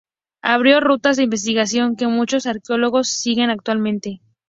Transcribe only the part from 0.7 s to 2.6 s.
rutas de investigación que muchos